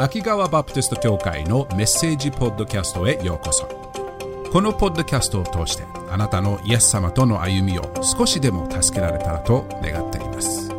[0.00, 3.66] 秋川バプテスト教会のメッセージポッドキャストへようこそ。
[4.50, 10.72] このポッドキャストを通してあなたのイエス様との歩みを少しでも助けられたらと願っています。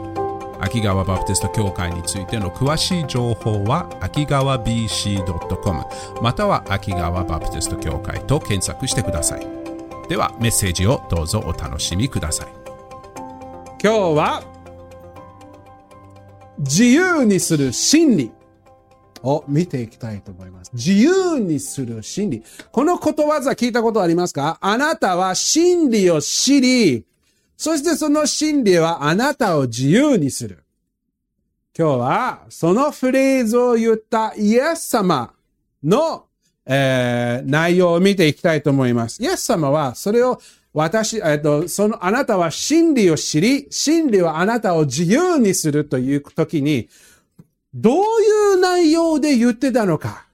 [0.59, 5.83] 秋川バプテスト教会についての詳しい情報は秋川 BC.com
[6.19, 9.47] または秋川バプテスト教会と検索してください。
[10.09, 12.47] ではメッセージをどうぞお楽しみください。
[13.83, 14.43] 今日は
[16.57, 18.31] 自由にする真理。
[19.23, 20.71] を見ていきたいと思います。
[20.73, 22.43] 自由にする真理。
[22.71, 24.57] このことわざ聞いたことありますか？
[24.61, 27.05] あなたは真理を知り、
[27.57, 30.63] そしてその真理はあなたを自由にする。
[31.77, 35.33] 今日はそのフレーズを言ったイエス様
[35.83, 36.25] の、
[36.65, 39.23] えー、内容を見ていきたいと思います。
[39.23, 40.41] イエス様はそれを
[40.73, 46.87] 私、えっと、そのあなたは真理を知り、真理はあなたを自由にするという時に、
[47.73, 47.99] どうい
[48.55, 50.25] う内容で言ってたのか。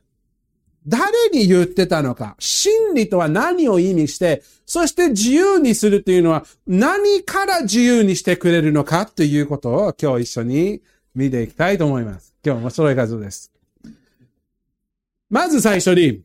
[0.88, 2.36] 誰に言ってたのか。
[2.40, 10.82] 真理とは何を意味して、そして自由にするというのは何から自由にしてくれるのかということを今日一緒に
[11.14, 12.34] 見ていきたいと思います。
[12.44, 13.52] 今日もそれ数です。
[15.30, 16.22] まず最初に、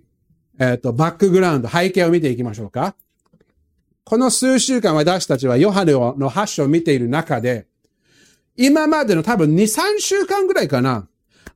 [0.60, 2.94] えっ、ー、と、バックグラウンド、背景を見ていきましょうか。
[4.04, 7.66] この数週間私たちはヨハネの発祥を見ている中で、
[8.56, 11.08] 今までの多分2、3週間ぐらいかな、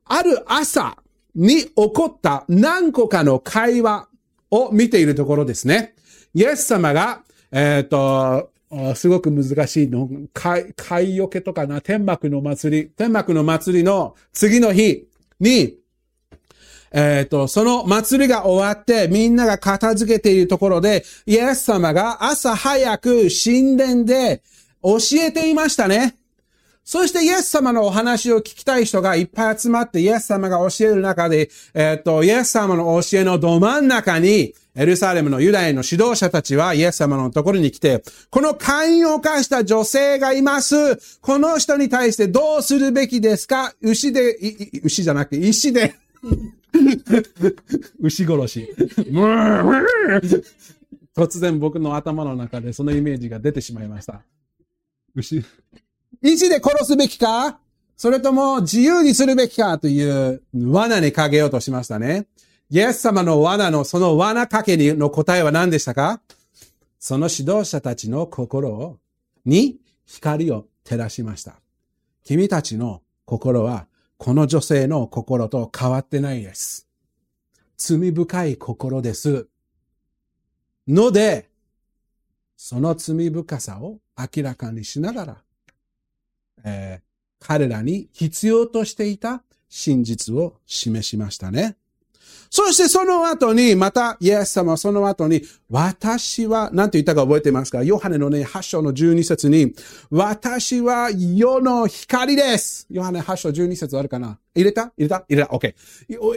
[0.05, 0.97] ある朝
[1.35, 4.07] に起こった何個かの会話
[4.49, 5.93] を見ているところですね。
[6.33, 8.51] イエス様が、えっ、ー、と、
[8.95, 10.09] すごく難しいの。
[10.33, 15.07] 海、海よけとかな、天幕の祭り、天幕の祭りの次の日
[15.39, 15.77] に、
[16.91, 24.41] えっ、ー、と、その祭りが終わってみんなが片付けているところで、イエス様が朝早く神殿で
[24.81, 26.16] 教えていましたね。
[26.87, 41.19] そしてイエス様のお話を聞きたい人がいっぱい集まってイエス様が教える中で、えっ、ー、と、イエス様の教えのど真ん中に、エルサレムのユダヤの指導者たちはイエス様のところに来て、この会員を犯した女性がいます。
[41.19, 43.73] この人に対してどうするべきですか？
[43.81, 44.37] 牛で、
[44.81, 45.93] 牛じゃなくて石で
[47.99, 48.73] 牛殺し。
[51.13, 54.21] 突然僕の頭の中でそのイメージが出てしまいました。
[55.15, 55.43] 牛。
[56.21, 57.59] 石で殺すべきか？
[57.95, 62.27] それとも自由にするべきかという罠にかけようとしましたね。
[62.69, 66.21] イエス様の罠のその罠かけの答えは何でしたか？
[66.99, 68.99] その指導者たちの心
[69.45, 71.59] に光を照らしました。
[72.23, 73.87] 君たちの心は
[74.17, 76.87] この女性の心と変わってないです。
[77.77, 79.47] 罪深い心です。
[80.87, 81.49] ので、
[82.55, 85.37] その罪深さを明らかにしながら、
[86.63, 91.77] えー、彼らに必要としていた真実を示しましたね。
[92.49, 97.83] そしてその後に、また、イエス様はその後に、私は、なんて言ったか覚えてますか？
[97.83, 99.73] ヨハネのね、8章の12節に、
[100.09, 102.87] 私は世の光です。
[102.89, 104.39] ヨハネ8章12節あるかな？
[104.55, 104.93] 入れた？
[104.97, 105.25] 入れた？
[105.27, 105.73] 入れた ?OK。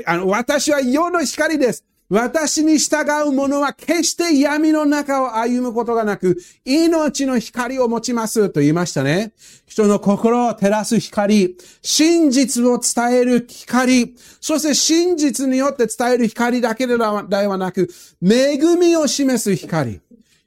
[0.07, 1.85] あの、私は世の光です。
[2.11, 9.33] 私に従う者は決して闇の中を歩むことがなく、命の光を持ちますと言いましたね。
[9.65, 17.89] 人の心を照らす光、真実を伝える光、そして真実によって伝える光だけではなく、
[18.21, 20.01] 恵みを示す光。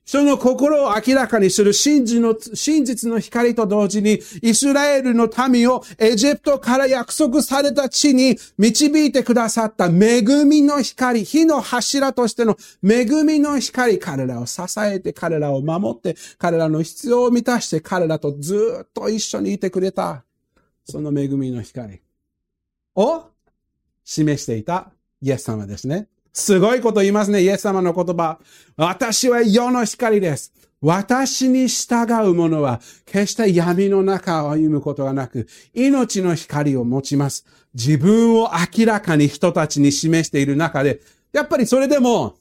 [0.05, 20.25] その心を明らかにする真実の真実の光と同時に、イスラエルの民をエジプトから約束された地に導いてくださった恵みの光、火の柱としての恵みの光、彼らを支えて、彼らを守って、彼らの必要を満たして、彼らとずっと一緒にいてくれた、
[20.83, 22.01] その恵みの光
[22.95, 23.23] を
[24.03, 24.91] 示していた
[25.21, 26.09] イエス様ですね。
[26.33, 28.39] すごいこと言いますね、イエス様の言葉。
[28.75, 30.51] 私は世の光です。
[30.81, 37.45] 私に従う者は、決して闇の中を歩むことがなく、命の光を持ちます。
[37.75, 41.01] 自分を明らかに人たちに示している中で、
[41.31, 42.35] やっぱりそれでも、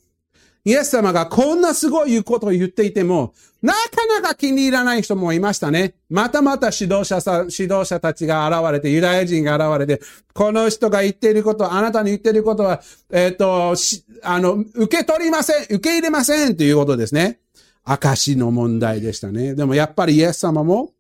[0.65, 5.95] イエス様がこんなすごいことを言っていても、なかなか気に入らない人もいましたね。
[6.09, 12.81] またまた指導者さ、指導者たちが現れて、ユダヤ人が現れて、この人が言っていること、あなたに言っていることは、
[13.11, 13.75] えっ、ー、と、
[14.23, 17.41] あの、受け取りません、受け入れませんということですね。
[17.85, 19.55] 証の問題でしたね。
[19.55, 20.93] でもやっぱりイエス様も、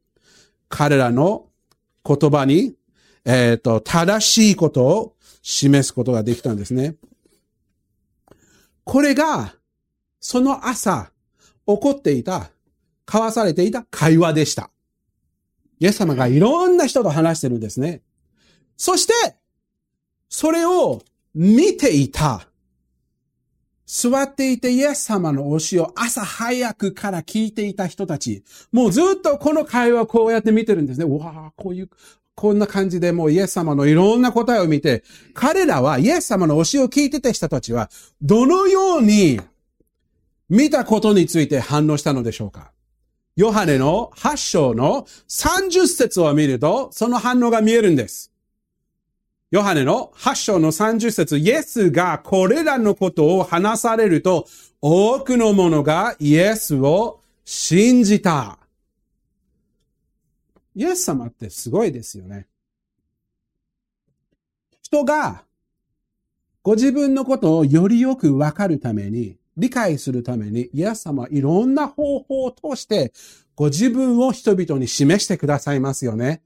[0.68, 1.46] 彼らの
[2.04, 2.74] 言葉に、
[3.24, 6.96] えっ、ー、と、正しいことを示すことができたんですね。
[8.84, 9.54] これが、
[10.20, 11.12] その朝、
[11.66, 12.50] 起こっていた、
[13.06, 14.70] 交わされていた会話でした。
[15.78, 18.02] イエス様がいろんな人と話してるんですね。
[18.76, 19.12] そして、
[20.28, 21.02] それを
[21.34, 22.48] 見ていた。
[23.84, 28.42] 座っていてイエス様の教えを朝早くから聞いていた人たち。
[28.72, 31.04] もうずっとこの会話をこうやって見てるんですね。
[31.04, 31.90] うわあ、こういう、
[32.34, 37.90] こんな感じでもうイエス様のいろんな答えを見て、彼らはイエス様の教えを聞いてた人たちは、
[38.20, 39.40] どのように
[40.48, 42.72] 見たことについて反応したのでしょうか？
[43.36, 48.32] ヨハネの8章の30節を見ると、その反応が見えるんです。
[49.50, 54.46] ヨハネの8章の30節イエスがこれらのことを話されると、
[54.80, 58.58] 多くの者がイエスを信じた。
[60.74, 62.46] イエス様ってすごいですよね。
[64.82, 65.44] 人が
[66.62, 73.12] ご自分のことをよりよくわかるために、理解するために、イエス様はいろんな方法を通して
[73.54, 76.42] ご自分を人々に示してくださいますよね。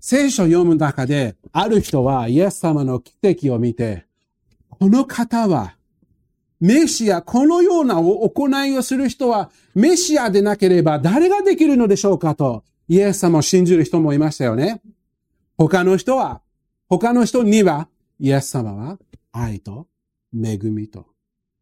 [0.00, 4.06] 聖書を読む中で、ある人はイエス様の奇跡を見て、
[4.68, 5.76] この方は、
[6.58, 14.82] メシア、このような行いをする人は、メシアでなければ誰ができるのでしょうかと、イエス様を信じる人もいましたよね。
[15.56, 16.42] 他の人は、
[16.88, 17.88] 他の人には、
[18.18, 18.98] イエス様は
[19.30, 19.86] 愛と
[20.34, 21.06] 恵みと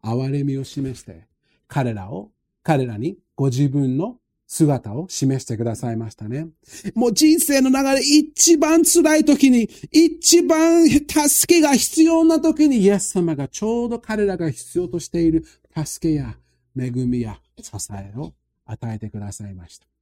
[0.03, 1.27] 憐れみを示して、
[1.67, 2.31] 彼らを、
[2.63, 4.17] 彼らにご自分の
[4.47, 6.49] 姿を示してくださいましたね。
[6.95, 15.45] もう人生の流れ一番辛い時に、一番助けが必要な時に、イエス様がちょうど彼らが必要としている
[15.77, 16.39] 助けや
[16.75, 18.33] 恵みや支えを
[18.65, 19.98] 与えてくださいました。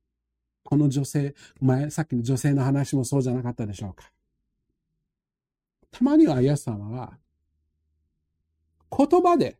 [0.67, 4.11] この女性、前、さっきの女性の話もそうじゃなかったでしょうか。
[5.91, 7.17] たまにはイエス様は、
[8.91, 9.57] 言葉で、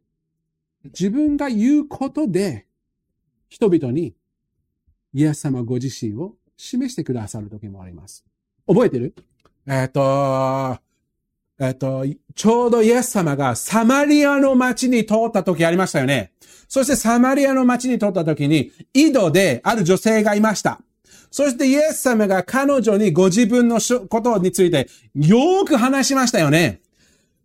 [0.85, 2.67] 自分が言うことで、
[3.49, 4.15] 人々に
[5.15, 8.25] イエス様ご自身を示してくださる時もあります。
[8.67, 9.15] 覚えてる？
[9.67, 10.81] えっ、ー、と、
[11.59, 12.05] えっ、ー、と、
[12.35, 16.33] ちょうどイエス様がサマリアの町に通った時ありましたよね。
[16.69, 20.81] そしてサマリアの町に通った時に、井戸である女性がいました。
[21.31, 26.81] そしてイエス様が彼女にご自分のことについてよく話しましたよね。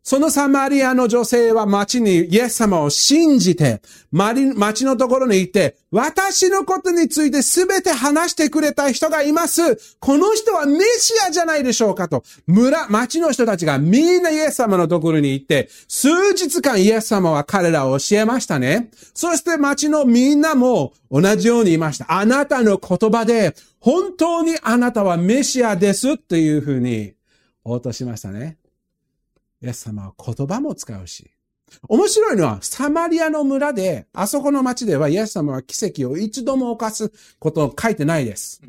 [0.04, 3.82] そのサマリアの女性は町にイエス様を信じて、
[4.12, 9.78] 町のところに行って、私のことについて全て話してくれた人がいます。
[10.00, 18.90] この人はメシアじゃないでしょうかと、村、町の人たちがみんなイエス様のところに行って、数日間イエス様は彼らを教えましたね。
[19.14, 22.12] そして町のみんなも同じように言いました。
[22.12, 27.14] あなたの言葉で、本当にあなたはメシアですっていうふうに
[27.64, 28.58] 応答しましたね。
[29.62, 31.32] イエス様は言葉も使うし。
[31.88, 38.62] 面白いのは、サマリアの村で、あそこの町ではイエス様は奇跡を一度も犯すことを書いてないです。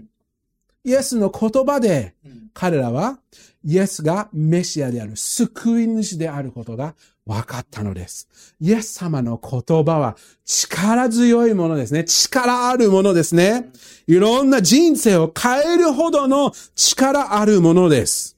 [0.85, 2.15] イエスの言葉で、
[2.55, 3.19] 彼らは
[3.65, 8.29] イエスがメシアである、救い主であることが分かったのです。
[8.61, 12.05] イエス様の言葉は力強いものですね。
[12.05, 13.71] 力あるものですね。
[14.07, 18.37] いろんな人生を変えるほどの力あるものです。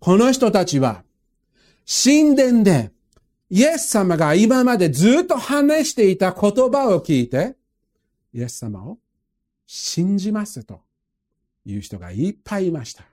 [0.00, 1.04] この人たちは
[1.92, 2.90] 神殿で、
[3.50, 7.54] イエス様が今までずっと話していた言葉を聞いて、
[8.32, 8.98] イエス様を
[9.66, 10.80] 信じますと
[11.66, 13.04] いう人がいっぱいいました。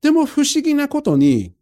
[0.00, 1.52] でも不思議なことに、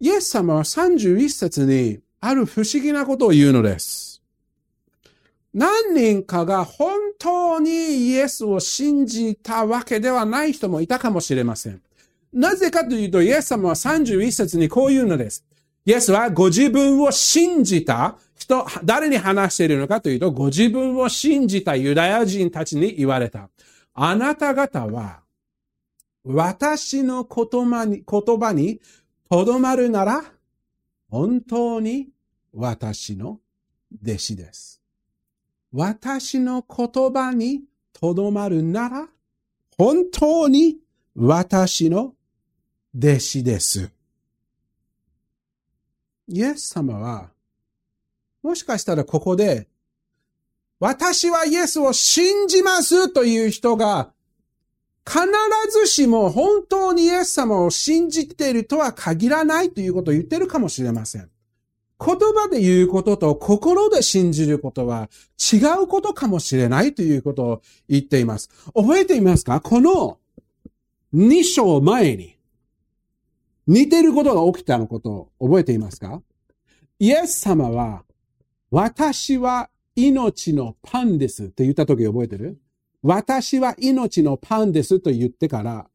[0.00, 4.22] イエス様は31節にある不思議なことを言うのです。
[5.52, 11.82] 何人かが本当にイエスを信じたわけではない人もいたかもしれません。
[12.32, 15.44] なぜかというと、イエス様は31節にこう言うのです。
[15.84, 23.50] イエスはご自分を信じた人、誰に話しているのかというと、ご自分を信じたユダヤ人たちに言われた。
[23.94, 25.20] あなた方は、
[26.24, 28.80] 私の言葉に、言葉に
[29.28, 30.24] とどまるなら、
[31.10, 32.08] 本当に
[32.54, 33.40] 私の
[34.02, 34.80] 弟子です。
[35.72, 39.08] 私の言葉にとどまるなら、
[39.76, 40.78] 本当に
[41.14, 42.14] 私の
[42.94, 43.90] 弟子です。
[46.28, 47.30] イエス様は、
[48.42, 49.66] もしかしたらここで、
[50.78, 54.12] 私はイエスを信じますという人が、
[55.06, 55.20] 必
[55.70, 61.30] ずしも本当にイエス様を信じているとは限らないということを言ってるかもしれません。
[61.98, 65.08] 言葉で言うことと心で信じることは
[65.52, 68.48] 違うことかもしれないということを言っています。
[68.74, 69.60] 覚えていますか？
[69.60, 70.18] この
[71.14, 72.36] 2章前に、
[73.66, 76.22] 似てることが起きたのことを覚えていますか？
[76.98, 78.04] イエス様は、
[78.70, 82.58] 私は命のパンですって言った時覚えてる？
[83.02, 85.86] 私は命のパンですと言ってから、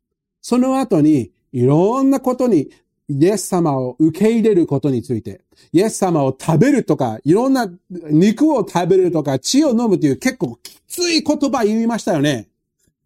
[0.41, 2.69] その後にいろんなことに、
[3.09, 12.49] イエス様を受け入れることについて、イエス様を食べるとか、いろんな肉を食べるとか、血を飲むという結構きつい言葉言いましたよね。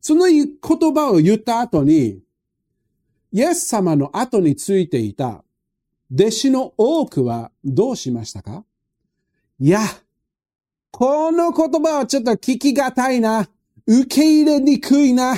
[0.02, 0.48] その言
[0.96, 2.20] 葉を言った後に、
[3.32, 5.44] イエス様の後についていた
[6.14, 8.66] 弟子の多くはどうしましたか？
[9.60, 9.80] いや、
[10.92, 13.48] この言葉はちょっと聞きがたいな。
[13.88, 15.36] 受け入れにくいな。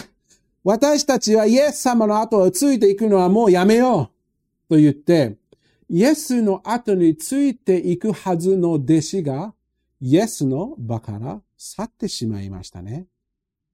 [0.64, 4.12] 私たちはイエス様の後をついていくのはもうやめよ
[4.70, 4.70] う。
[4.70, 5.38] と言って、
[5.90, 9.54] イエスの後についていくはずの弟子が、
[10.02, 13.06] イエスの場から去ってしまいましたね。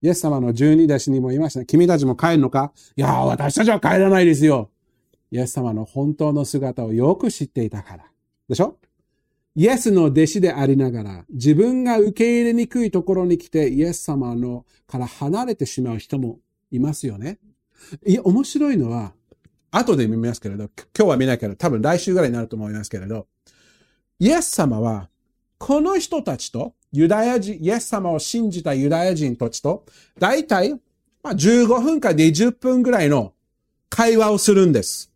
[0.02, 1.66] イエス様の十二弟子にも言いました。
[1.66, 2.72] 君たちも帰るのか？
[2.96, 4.70] いや、私たちは帰らないですよ。
[5.32, 8.06] イエス様の本当の姿をよく知っていたから。
[8.48, 8.78] でしょ？
[9.56, 16.40] イエスの弟子でありながら、自分が受け入れにくいところに来て、イエス様のから離れてしまう人も
[16.72, 17.40] いますよね。
[18.06, 19.14] いや、面白いのは、
[19.72, 23.28] 後で見ますけれど、今日は見ないけど、多分来週ぐらいになると思いますけれど、
[24.20, 25.10] イエス様は、
[25.58, 29.86] この人たちと、ユダヤ人、イエス様を信じたユダヤ人たちと、
[30.18, 30.72] だいたい、
[31.24, 33.34] まあ、15分か20分ぐらいの
[33.90, 35.12] 会話をするんです。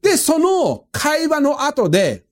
[0.00, 2.24] で、その会話の後で、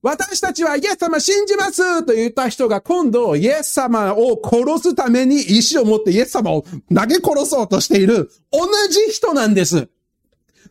[0.00, 6.62] 私たちはイエス様信じますと言った人が今度イエス様を殺すために意志を持ってイエス様を
[6.94, 9.88] 投げ殺そうとしている同じ人なんです。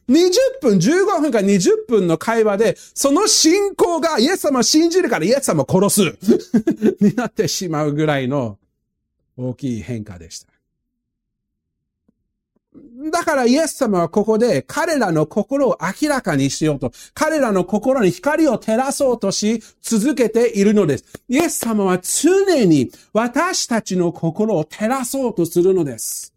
[0.09, 6.17] 20分、15分か20分の会話で、その信仰がイエス様を信じるからイエス様を殺す
[7.03, 8.57] になってしまうぐらいの
[9.35, 10.47] 大きい変化でした。
[13.11, 21.05] だからイエス様はここで彼らの心を明らかにしようと、彼らの心に光を照らそうとし続けているのです。
[21.27, 26.33] イエス様は常に私たちの心を照らそうとするのです。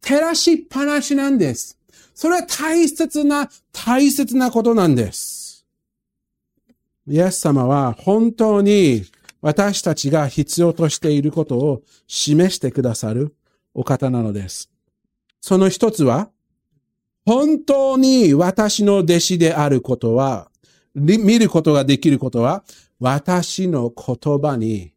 [0.00, 1.78] 照らしっぱなしなんです。
[2.14, 5.66] それは大切な、大切なことなんです。
[7.06, 9.04] イエス様は本当に
[9.42, 13.34] 私たちが必要としていることを示してくださる
[13.74, 14.70] お方なのです。
[15.40, 16.30] その一つは、
[17.26, 20.50] 本当に私の弟子であることは、
[20.94, 22.64] 見ることができることは、
[23.00, 24.92] 私の言葉に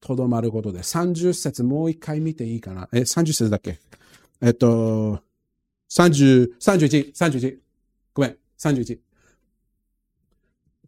[0.00, 0.96] とどまることです。
[0.96, 2.88] 30節もう一回見ていいかな？
[2.92, 3.78] え、30節だっけ？
[4.40, 5.20] えっと、
[5.90, 7.58] 30、31、31。
[8.14, 8.98] ごめん、31。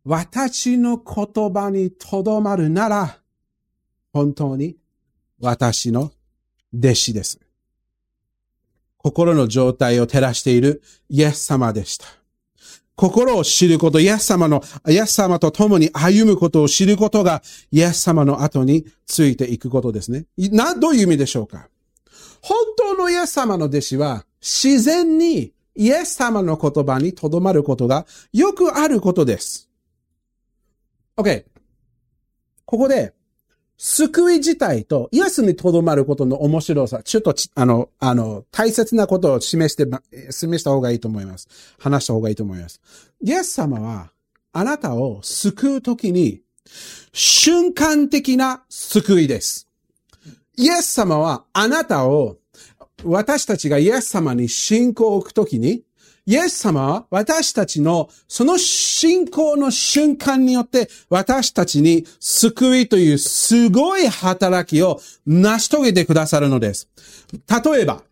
[0.05, 3.19] 私の言葉にとどまるなら、
[4.13, 4.77] 本当に
[5.39, 6.13] 私の
[6.75, 7.41] 弟子です。
[8.97, 12.07] 心の状態を照らしているイエス様でした。
[12.97, 20.27] 心を知ること、イエス様の、イエス様と共に歩むことを知ることが、イエス様の後についていくことですね。
[20.37, 21.71] な、どういう意味でしょうか？
[22.43, 29.69] 本当のイエス様の弟子は、自然にイエス様の言葉にとどまることがよくあることです。
[31.17, 31.45] OK。
[32.65, 33.15] ここで、
[33.83, 39.87] 救い自体とイエスにとどまることの面白さ、ちょっとあの、あの、大切なことを示して、
[40.31, 41.49] 示した方がいいと思います。
[41.79, 42.81] 話した方がいいと思います。
[43.23, 44.11] イエス様は、
[44.53, 46.43] あなたを救うときに、
[47.15, 49.67] 瞬間的な救いです。
[50.57, 52.37] イエス様はあなたを、
[53.05, 55.83] 私たちがイエス様に信仰を置くときに、
[56.27, 66.89] イエス様は私たちのその信仰の瞬間によって私たちに救いというすごい働きを成し遂げてくださるのです。
[67.65, 68.03] 例えば、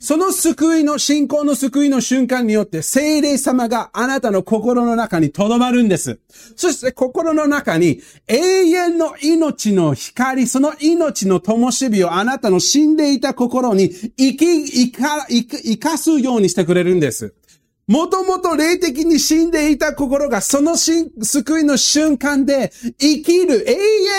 [0.00, 6.20] その救いの、信仰の救いの瞬間によって、精霊様があなたの心の中に留まるんです。
[6.56, 8.36] そして心の中に永
[8.68, 17.34] 遠の命の光、その命の灯火をあなたの死んでいた心に生き、生か、生かすようにしてくれるんです。
[17.88, 23.74] もともと霊的に死んでいた心がその救いの瞬間で生きる、永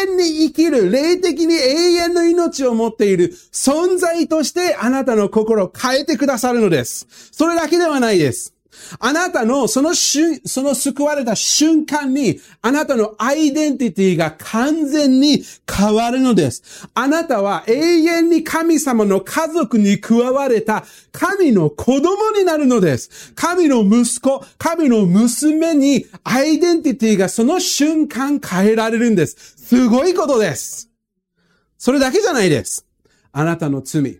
[0.09, 7.07] 遠に生きる、霊的に永遠の命を持っている存在としてあなたの心を変えてくださるのです。
[7.31, 8.58] それだけではないです。
[8.99, 16.87] あなたのその瞬、その救われた瞬間に、あなたのアイデンティティが完全に変わるのです。
[16.93, 23.33] あなたは永遠に神様の家族に加われた神の子供になるのです。
[23.35, 29.55] 神の息子、神の娘にアイデンティティがその瞬間変えられるんです。
[29.57, 30.89] すごいことです。
[31.77, 32.85] それだけじゃないです。
[33.31, 34.19] あなたの罪。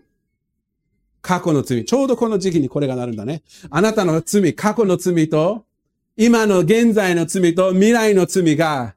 [1.22, 1.84] 過去の罪。
[1.84, 3.42] ちょうどこの時期にこれがなるんだね。
[3.70, 5.64] あなたの罪、過去の罪と、
[6.16, 8.94] 今の現在の罪と未来の罪が、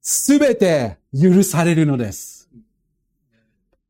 [0.00, 2.48] すべて許されるのです。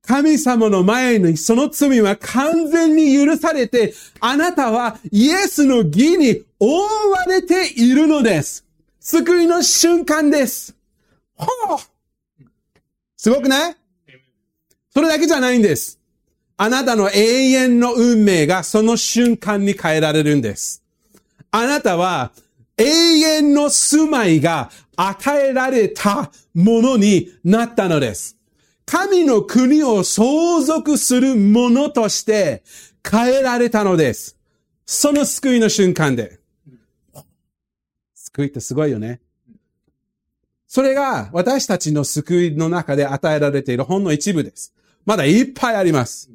[0.06, 8.64] 神様の前にその罪は完全に許されて、あなたはイエスの義に覆われているのです。
[9.00, 10.76] 救いの瞬間です。
[11.34, 11.78] ほう
[13.16, 13.76] すごくない？
[14.90, 15.99] それだけじゃないんです。
[16.56, 20.82] あなたの永遠の運命がその瞬間に変えられるんです。
[21.50, 22.32] あなたは
[22.76, 28.37] 永遠の住まいが与えられたものになったのです。
[28.87, 32.62] 神の国を相続するものとして
[33.08, 34.37] 変えられたのです。
[34.87, 36.38] その救いの瞬間で。
[38.14, 39.20] 救いってすごいよね。
[40.66, 44.75] それが私たちの救いの中で与えられているほんの一部です。
[45.06, 46.34] まだいっぱいあります。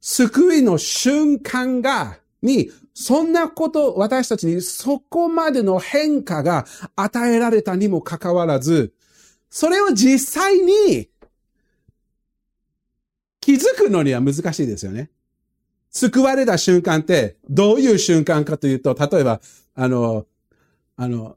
[0.00, 6.66] 救いの瞬間が、に、そんなこと、私たちにそこまでの変化が
[6.96, 8.92] 与えられたにもかかわらず、
[9.50, 11.08] それを実際に
[13.40, 15.10] 気づくのには難しいですよね。
[15.90, 19.40] 救われた瞬間ってどういう瞬間かというと、例えば、
[19.74, 20.26] あの、
[20.96, 21.36] あの、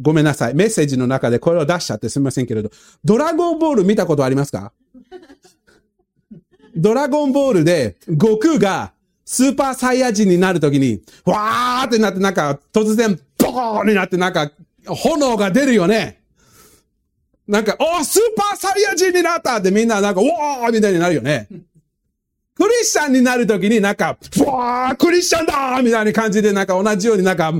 [0.00, 0.54] ごめんなさい。
[0.54, 2.70] メッセージの中でこれを出しちゃってすみませんけれど、
[3.04, 4.72] ドラゴンボール見たことありますか？
[6.76, 8.92] ドラゴンボールで、悟空が
[9.24, 14.50] スーパーサイヤ人になるときに、わーってなってなんか突然、ボーンになってなんか
[14.86, 16.20] 炎が出るよね。
[17.46, 21.48] なんか、おースーパーサイヤ人になったってみんななんか、おーみたいになるよね。
[22.60, 27.52] クリスチャンになるときになんか、ふわークリスチャンだみたいな感じでなんか同じようになんか、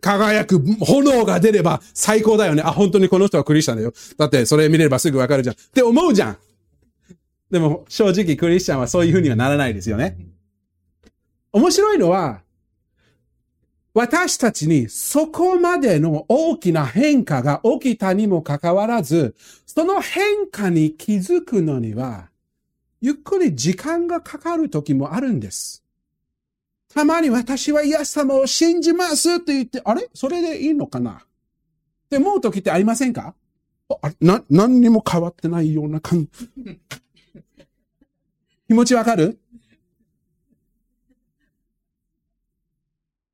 [0.00, 2.62] 輝く炎が出れば最高だよね。
[2.64, 3.92] あ、本当にこの人はクリスチャンだよ。
[4.18, 5.54] だってそれ見ればすぐわかるじゃん。
[5.54, 6.36] って思うじゃん。
[7.54, 10.18] でも正直クリスチャンはそういう風にはならないですよね。
[11.52, 12.42] 面白いのは、
[13.94, 22.28] 私たちにそこまでの大きな変化が起きたにもかかわらず、その変化に気づくのには、
[23.00, 25.84] ゆっくり時間がかかる時もあるんです。
[26.92, 30.08] たまに私はイエス様を信じますって言って、あれ？
[30.12, 31.12] それでいいのかな？
[31.12, 31.16] っ
[32.10, 33.36] て思う時ってありませんか？
[34.02, 34.16] あれ？
[34.20, 36.80] な、何にも変わってないような感じ。
[38.66, 39.38] 気持ちわかる？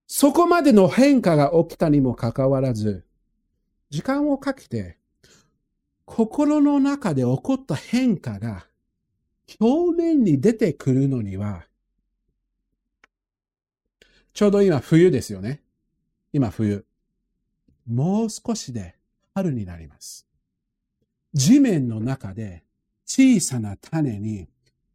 [0.06, 3.06] そこまでの変化が起きたにもかかわらず、
[3.90, 4.98] 時間をかけて、
[6.04, 8.66] 心の中で起こった変化が
[9.60, 11.64] 表面に出てくるのには、
[14.34, 15.62] ちょうど今冬ですよね。
[16.32, 16.84] 今冬。
[17.86, 18.96] もう少しで
[19.34, 20.26] 春になります。
[21.32, 22.64] 地面の中で
[23.06, 24.48] 小さな種に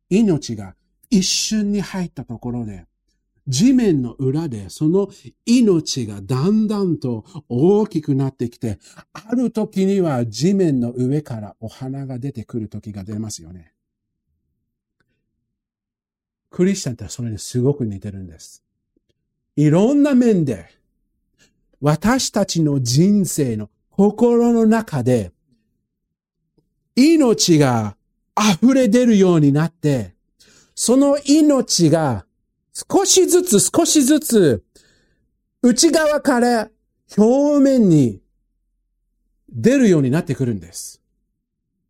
[0.09, 0.75] 命が
[1.09, 2.85] 一瞬に入ったところで
[3.47, 5.09] 地面の裏でその
[5.45, 8.79] 命がだんだんと大きくなってきて、
[9.13, 13.71] ある時には地面の上からお花が出てくる時が出ますよね。
[16.49, 18.63] クリスチャンってそれにすごく似てるんです。
[19.55, 20.69] いろんな面で、
[21.81, 25.31] 私たちの人生の心の中で、
[26.95, 27.95] 命が
[28.37, 30.13] 溢れ出るようになって、
[30.75, 32.25] その命が
[32.73, 34.63] 少しずつ少しずつ
[35.61, 36.69] 内側から
[37.17, 38.21] 表面に
[39.49, 41.01] 出るようになってくるんです。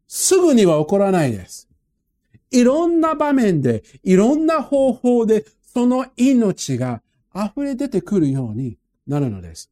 [0.08, 1.67] すぐには起こらないです。
[2.51, 7.01] いろんな場面で、いろんな方法で、その命が
[7.36, 8.77] 溢れ出てくるように
[9.08, 9.71] なるのです。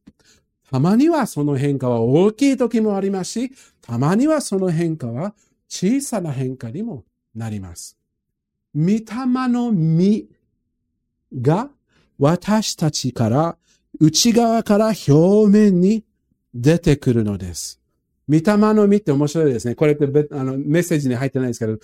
[0.70, 5.34] たまにはその変化は大きい時もありますし、たまにはその変化は
[5.68, 7.96] 小さな変化にもなります。
[8.74, 9.04] 御霊
[9.48, 10.28] の実
[11.40, 11.70] が
[12.18, 13.56] 私たちから
[14.00, 16.04] 内側から表面に
[16.54, 17.80] 出てくるのです。
[18.28, 19.74] 御霊の実って面白いですね。
[19.74, 21.78] これってあのメッセージに入ってないですけど、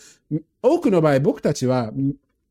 [0.62, 1.92] 多くの場合僕たちは、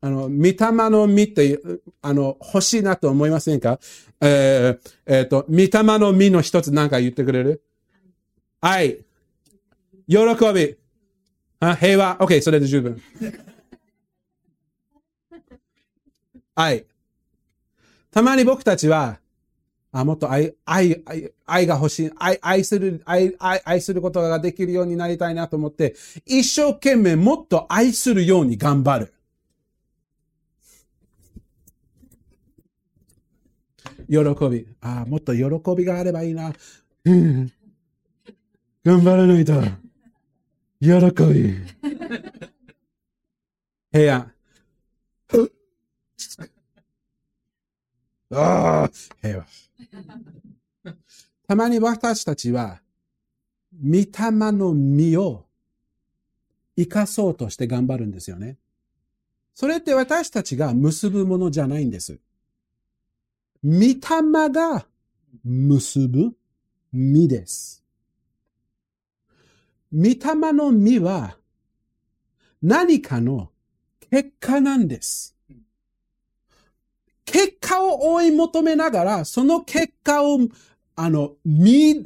[0.02, 0.56] あの、御霊
[0.90, 1.60] の実って、
[2.00, 3.78] あの、欲しいなと思いませんか？
[4.22, 7.62] えー、え、ー、と、御霊の実の一つ何か言ってくれる？
[8.62, 9.04] 愛。
[10.08, 10.16] 喜
[10.54, 10.76] び。
[11.60, 12.16] あ平和。
[12.18, 13.00] OK、それで十分。
[16.54, 16.86] 愛。
[18.10, 19.20] たまに僕たちは、
[19.92, 25.94] あ、もっと愛、愛、愛、愛が欲しい、愛、愛する、愛、愛、愛することができるようになりたいなと思って、
[26.24, 29.12] 一生懸命もっと愛するように頑張る。
[34.08, 34.66] 喜び。
[34.80, 35.44] あ、もっと喜
[35.76, 36.52] びがあればいいな。
[37.04, 37.52] うん、
[38.84, 39.62] 頑張らないと。
[40.80, 41.56] 喜び。
[43.92, 44.32] 平安。
[48.32, 48.90] ああ、
[49.20, 49.46] 平和。
[51.48, 52.80] たまに私たちは、
[53.82, 54.06] 御霊
[54.52, 55.46] の実を
[56.76, 58.56] 生かそうとして頑張るんですよね。
[59.54, 62.20] それって私たちが結ぶものじゃないんです。
[63.62, 63.98] 御霊
[64.50, 64.86] が
[65.44, 66.32] 結ぶ
[66.92, 67.79] 実です。
[69.92, 71.36] 御霊の実は
[72.62, 73.50] 何かの
[74.10, 75.36] 結果なんです。
[77.24, 80.40] 結果を追い求めながら、その結果を、
[80.96, 82.04] あの、み、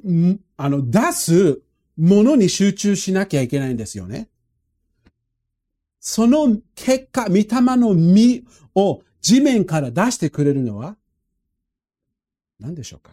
[0.56, 1.62] あの、出す
[1.96, 4.28] ものに集中しなきゃいけないんですよね。
[5.98, 8.44] その結果、御霊の実
[8.74, 10.96] を地面から出してくれるのは
[12.60, 13.12] 何でしょうか？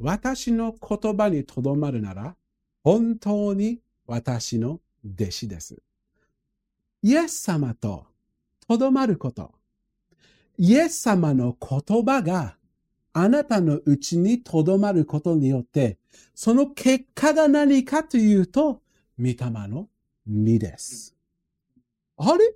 [0.00, 2.36] 私の言葉にとどまるなら、
[2.82, 5.82] 本当に私の弟子です。
[7.02, 8.06] イエス様と
[8.66, 9.52] とどまること。
[10.58, 12.56] イエス様の言葉が
[13.12, 15.98] あなたのうちにとどまることによって、
[16.34, 18.80] その結果が何かというと、
[19.18, 19.36] 御霊
[19.68, 19.88] の
[20.26, 21.14] 実です。
[22.16, 22.54] あれ？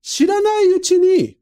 [0.00, 1.36] 知らないうちに、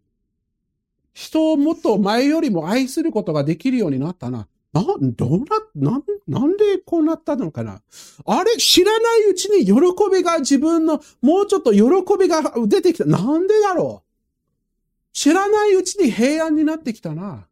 [1.15, 4.49] 人をもっと前よりも愛することができるようになったな。
[4.73, 5.39] な、どう
[5.75, 7.83] な、な、なんでこうなったのかな？
[8.25, 9.73] あれ、知らないうちに喜
[10.13, 11.83] びが自分の、もうちょっと喜
[12.19, 13.05] びが出てきた。
[13.05, 14.11] なんでだろう？
[15.13, 17.47] 知らないうちに平安になってきたな。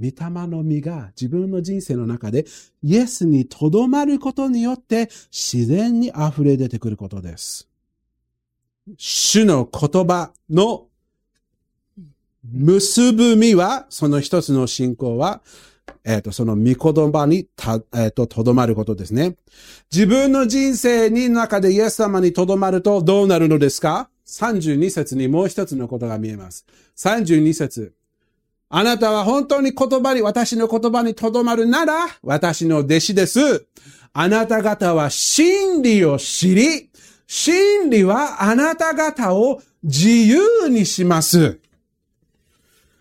[0.00, 0.14] 御霊
[0.48, 2.46] の実が自分の人生の中で
[2.82, 7.68] イエスにとどまることによって自然に溢れ出てくることです。
[8.96, 10.86] 主の言葉の
[12.52, 15.42] 結ぶ実は、その一つの信仰は、
[16.04, 19.36] えっ、ー、と、その御言葉にた、えっ、ー、と、とどまることですね。
[19.92, 26.66] 自分の人生に中でイエス様にとどまるとどうなるのですか ?32 節にもう一つのことが見えます。
[26.96, 27.94] 32節
[28.68, 33.66] あなたは本当に言葉に、私の言葉にとどまるなら、私の弟子です。
[34.12, 36.90] あなた方は真理を知り、
[37.26, 41.60] 真理はあなた方を自由にします。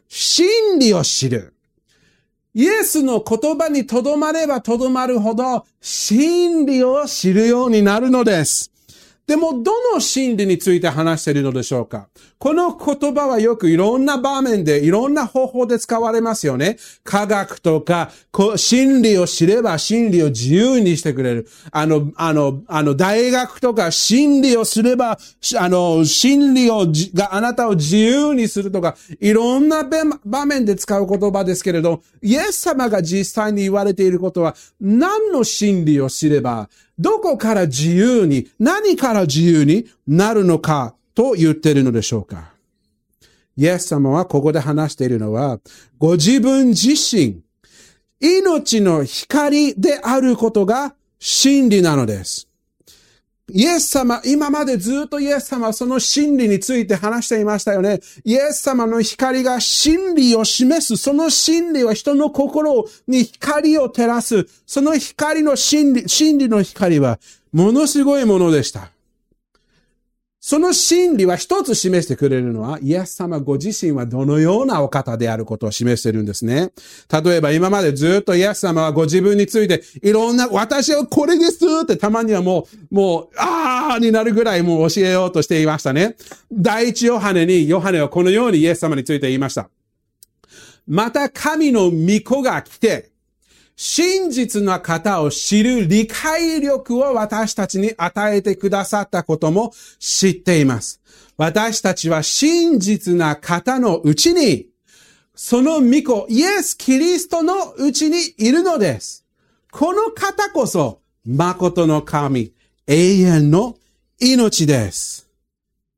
[0.07, 1.52] 真理を知る。
[2.55, 8.72] イエスの言葉にとどまればとどまるほど、真理を知るようになるのです。
[9.25, 12.09] でも、どの真理について話しているのでしょうか？
[12.39, 16.77] この言葉はよくいろんな場面で、いろんな方法で使われますよね。
[17.05, 18.11] 科学とか、
[18.57, 21.47] 真理を知れば真理を自由にしてくれる。
[21.71, 25.17] あの、あの、あの、大学とか真理をすれば、
[25.57, 29.87] あの、真理を、があなたを自由にするとか、いろんな
[30.25, 42.53] 場面で使う言葉ですけれど、イエス様が実際に言われていることは、何の真理を知れば、どこから自由に、何から自由になるのかと言っているのでしょうか？
[43.55, 45.59] イエス様はここで話しているのは、
[45.97, 47.41] ご自分自身、
[48.19, 52.47] 命の光であることが真理なのです。
[53.51, 57.99] イエス様、今までずっとイエス様はその真理について話していましたよね。
[58.23, 60.95] イエス様の光が真理を示す。
[60.95, 64.47] その真理は人の心に光を照らす。
[64.65, 67.19] その光の真理、真理の光は
[67.51, 68.91] ものすごいものでした。
[70.53, 76.71] その真理は一つ示してくれるのは、イエス様ご自身はどのようなお方であることを示してるんですね。
[77.11, 86.17] 例えば今までずっとイエス様はご自分について、いろんな、私はこれですってたまにはもう、もう、あーになるぐらいもう教えようとしていましたね。
[86.51, 89.71] 第一ヨハネに、ヨハネはこのようにイエス様について言いました。
[90.85, 93.12] また神の御子が来て、
[93.75, 101.01] 真実な方を知る理解力を私たちに与えてくださったことも知っています。
[101.37, 104.67] 私たちは真実な方のうちに、
[105.35, 109.25] その御子、イエス・キリストのうちにいるのです。
[109.71, 112.53] この方こそ、誠の神、
[112.85, 113.75] 永遠の
[114.19, 115.22] 命です。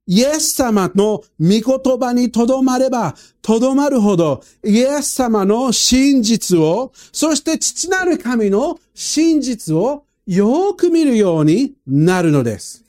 [0.08, 12.86] イエス様の御言葉にとどまれば、とどまるほど、イエス様の真実を、そして父なる神の真実をよく見るようになるのです。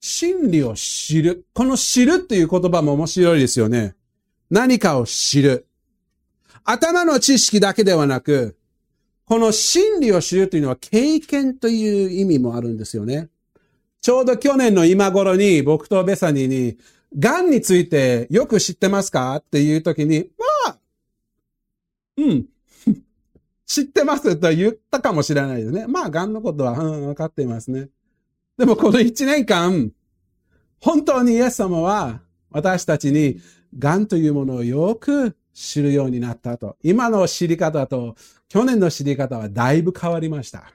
[0.00, 1.46] 真理を知る。
[1.52, 3.94] この知るっていう言葉も面白いですよね。
[4.50, 5.66] 何かを知る。
[6.64, 8.56] 頭の知識だけではなく、
[9.24, 13.28] この真理を知るというのは経験という意味もあるんですよね。
[14.00, 16.78] ちょうど去年の今頃に僕とベサニーに、
[17.18, 19.36] 癌についてよく知ってますか？
[19.36, 20.30] っていう時に、
[20.66, 20.78] まあ、
[22.16, 22.46] うん。
[23.66, 24.36] 知ってます？
[24.36, 25.86] と言ったかもしれないですね。
[25.86, 27.88] まあ、癌のことは、うん、分かっていますね。
[28.56, 29.90] でもこの一年間、
[30.80, 33.40] 本当にイエス様は私たちに
[33.78, 36.76] 癌というものをよく知るようになったと。
[36.82, 38.14] 今の知り方と
[38.48, 40.72] 去年の知り方はだいぶ変わりました。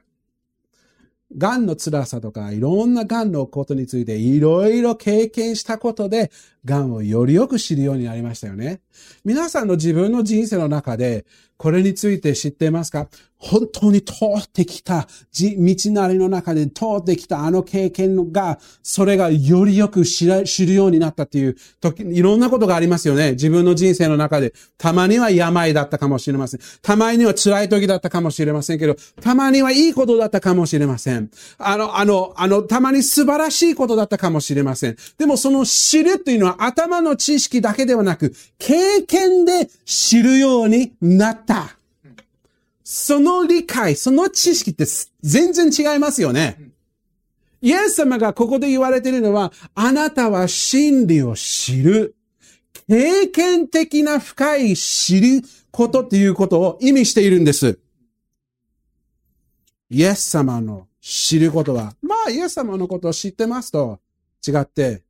[1.38, 6.32] 癌の辛さとか、いろんな癌のことについていろいろ経験したことで、
[6.66, 8.82] 癌をよりよく知るようになりましたよね。
[9.24, 11.26] 皆さんの自分の人生の中で、
[11.58, 13.08] これについて知っていますか？
[13.38, 23.32] 本当に通ってきた、道なりの中で通ってきたあの経験が、それがよりよく知るようになったっていう時、いろんなことがありますよね。
[23.32, 24.54] 自分の人生の中で。
[24.78, 26.60] たまには病だったかもしれません。
[26.82, 31.30] たまには辛い時だったかもしれませんけど、たまにはいいことだったかもしれません。
[31.58, 34.98] あの、あの、あの、たまに素晴らしいことだったかもしれません。
[35.18, 41.78] でもその知るっていうのは頭の知識だけではなく、経験で知るようになった。
[42.84, 44.86] その理解、その知識って
[45.22, 46.72] 全然違いますよね。
[47.62, 52.16] イエス様がここで言われているのは、あなたは真理を知る。
[52.88, 57.80] 経験的な深い知ることっていうことを意味しているんです。
[59.90, 64.00] イエス様の知ることは、まあイエス様のことを知ってますと
[64.48, 65.02] 違って、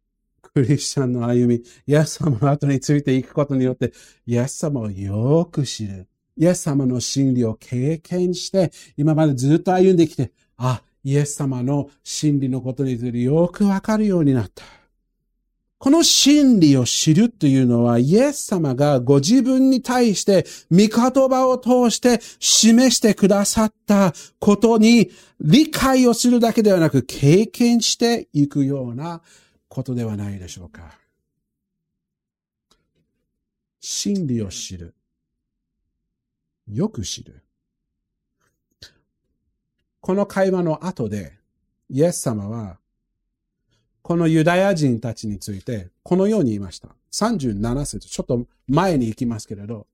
[0.55, 3.91] クリスチャンの歩み、イエス様の後についていくことによって、
[4.25, 6.07] イエス様をよく知る。
[6.37, 14.63] イエス様の真理を経験して、今までずっと歩んできて、あ、イエス様の真理のことについてよくわかるようになった。
[15.77, 29.21] この真理を知るというのは、イエス様がご自分に対して、御言葉を通して示してくださったことに理解をするだけではなく、経験していくような
[29.67, 30.97] ことではないでしょうか。
[33.79, 34.95] 真理を知る。
[36.67, 37.43] よく知る。
[40.01, 41.37] この会話の後で、
[41.89, 42.77] イエス様は、
[44.01, 46.89] このユダヤ人たちについて、このように言いました。
[47.11, 49.87] 37節、ちょっと前に行きますけれど、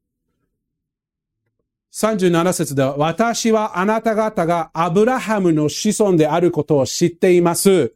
[1.93, 7.93] 37節では、私はあなた方がアブラハムの子孫であることを知っています。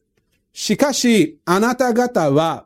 [0.58, 2.66] しかし、あなた方は、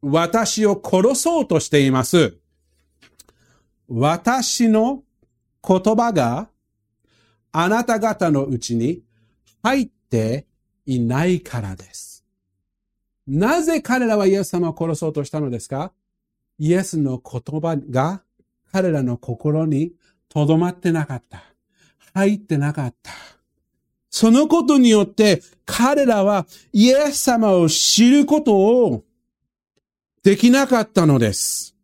[0.00, 2.38] 私を殺そうとしています。
[3.86, 5.02] 私の
[5.62, 6.48] 言葉が
[7.52, 9.02] あなた方のうちに
[9.62, 10.46] 入って
[10.86, 12.24] いないからです。
[13.26, 15.92] なぜ彼らはイエス様を殺そうとしたのですか？
[16.58, 18.22] イエスの言葉が
[18.72, 19.92] 彼らの心に
[20.30, 21.42] 留まってなかった。
[22.14, 23.12] 入ってなかった。
[24.18, 29.04] そのことによって彼らはイエス様を知ることを
[30.22, 31.76] できなかったのです。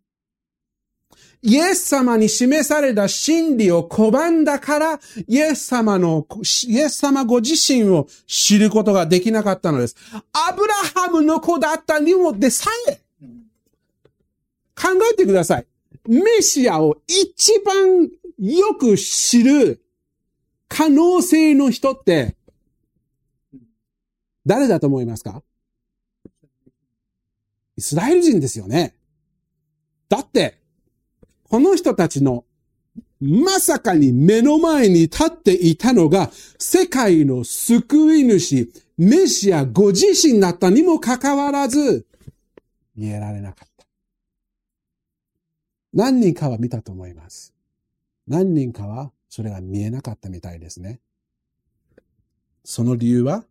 [1.43, 6.27] イエス様に示された真理を拒んだから、イエス様の、
[6.69, 9.97] イエス様ご自身を知ることができなかったのです。
[10.33, 13.03] アブラハムの子だったにもでさえ、
[14.75, 15.67] 考えてください。
[16.09, 19.82] メシアを一番よく知る
[20.75, 22.35] 可能性の人って、
[24.47, 25.43] 誰だと思いますか？
[27.77, 28.95] イスラエル人ですよね。
[30.09, 30.59] だって、
[31.45, 32.47] この人たちの
[33.21, 42.07] まさかに目の前に立っていたのが世界の救い主、メシアご自身だったにもかかわらず、
[42.97, 43.87] 見えられなかった。
[45.93, 47.53] 何人かは見たと思います。
[48.27, 51.01] 何人かはそれが見えなかったみたいですね。
[52.65, 53.47] その理由は、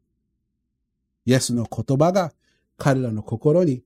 [1.25, 2.33] イエスの言葉が
[2.77, 3.81] 彼らの心に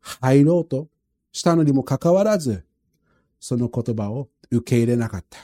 [0.00, 0.88] 入ろうと
[1.32, 2.64] したのにもかかわらず、
[3.38, 5.38] その言葉を受け入れなかった。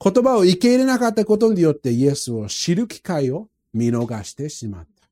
[0.00, 5.08] 言葉を受け入れなかったことによってイエスを知る機会を見逃してしまった。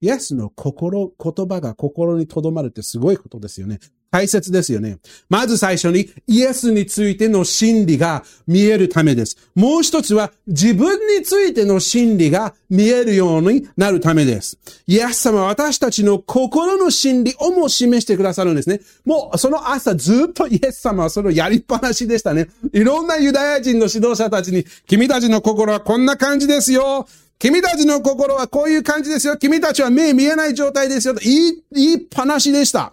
[0.00, 3.78] イエスの心、言葉が心に留まるってすごいことですよね。
[4.10, 4.98] 大切ですよね。
[5.28, 9.36] まず最初に、イエスについての真理が見えるためです。
[9.54, 14.58] もう一つは、自分についての真理が見えるようになるためです。
[14.86, 18.80] イエス様は私たちの心の真理をも示してくださるんですね。
[19.04, 22.48] もう、その朝ずっとイエス様はそれをやりっぱなしでしたね。
[22.72, 27.06] いろんなユダヤ人の指導者たちに、君たちの心はこんな感じですよ。
[27.38, 29.36] 君たちの心はこういう感じですよ。
[29.36, 31.14] 君たちは目見えない状態ですよ。
[31.14, 32.92] 言い、言いっぱなしでした。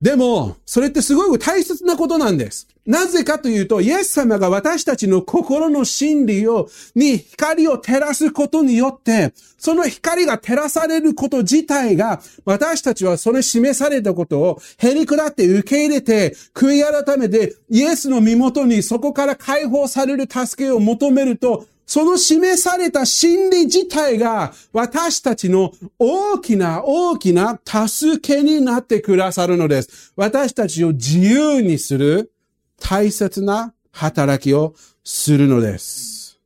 [0.00, 2.68] でも、それってすごい大切なことなんです。
[2.86, 30.12] なぜかというと、イエス様が私たちの心の真理を、に光を照らすことによって、その光が照らされること自体が、私たちはそれ示されたことを、へり下って受け入れて、悔い改めて、イエスの身元にそこから解放される助けを求めると、その示された真理自体が私たちの大きな大きな助けになってくださるのです。
[30.16, 32.32] 私たちを自由にする
[32.80, 36.40] 大切な働きをするのです。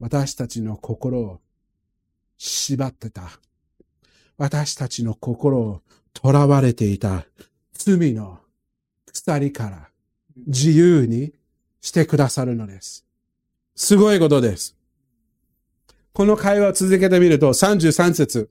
[0.00, 1.40] 私たちの心を
[2.36, 3.22] 縛ってた。
[4.36, 5.82] 私たちの心を
[6.20, 7.24] 囚われていた
[7.72, 8.40] 罪の
[9.12, 9.93] 鎖から
[10.46, 11.32] 自由に
[11.80, 13.04] してくださるのです。
[13.76, 14.76] すごいことです。
[16.12, 18.50] この会話を続けてみると33節。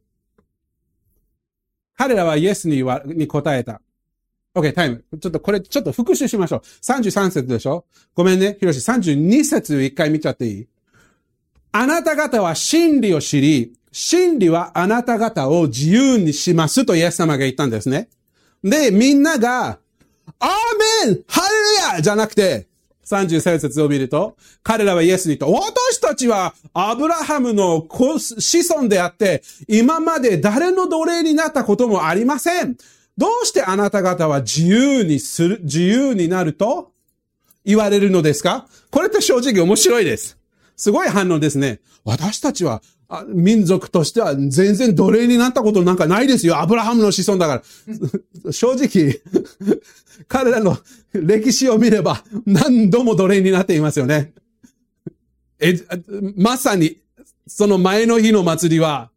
[1.96, 3.82] 彼らはイエスにに答えた。
[4.56, 5.04] OK, タイム。
[5.20, 6.60] ちょっとこれ、ちょっと復習しましょう。
[6.60, 7.86] 33節でしょ？
[8.14, 8.80] ごめんね、ヒロシ。
[8.80, 10.68] 32節一回見ちゃっていい？
[11.72, 18.10] あなた方は真理を知り、真理はあなた方を自由にしますとイエス様が言ったんですね。
[18.64, 19.80] で、みんなが、
[20.40, 22.68] アーメンハレルヤじゃなくて、
[23.06, 25.60] 33節を見ると、彼らはイエスに言った。
[25.60, 32.76] 私たちはアブラハムの子孫であって、今まで誰の奴隷になったこともありません。
[33.18, 36.92] どうしてあなた方は自由にする、自由になると
[37.66, 38.68] 言われるのですか?
[38.90, 40.38] これって正直面白いです。
[40.76, 41.80] すごい反応ですね。
[42.06, 42.82] 私たちは
[43.28, 46.58] 民族としては全然奴隷になったことなんかないですよ。
[46.60, 47.64] アブラハムの子孫だか
[48.46, 48.52] ら。
[48.52, 49.22] 正直、
[50.28, 50.78] 彼らの
[51.14, 54.34] 歴史を見れば何度も奴隷になっていますよね。
[55.60, 55.76] え、
[56.36, 56.98] まさに、
[57.48, 59.12] その前の日の祭りは、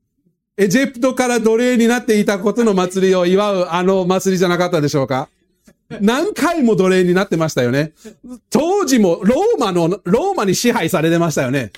[0.57, 5.29] エジプトから奴隷になっていたことの祭りを祝うあの祭りじゃなかったでしょうか？
[6.01, 7.93] 何回も奴隷になってましたよね。
[8.51, 11.73] 当時もローマの、ローマに支配されてましたよね。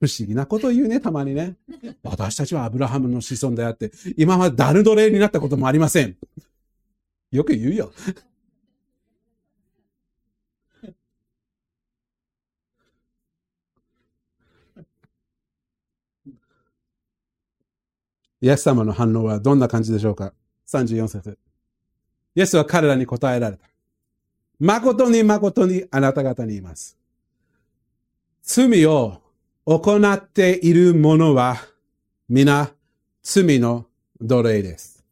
[0.00, 1.54] 不思議なこと言うね、たまにね。
[2.02, 6.16] 私たちはアブラハムの子孫であって、今までダル奴隷になったこともありません。
[7.30, 7.92] よく言うよ。
[18.40, 20.32] イエス様の反応はどんな感じでしょうか
[20.66, 21.38] ?34 節。
[22.34, 23.68] イエスは彼らに答えられた。
[24.58, 26.98] 誠に誠にあなた方に言います。
[28.42, 29.20] 罪を
[29.66, 31.56] 行っているものは
[32.28, 32.70] 皆
[33.22, 33.86] 罪の
[34.20, 35.04] 奴隷です。